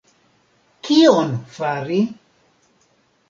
Kion 0.87 1.35
Fari? 1.57 1.99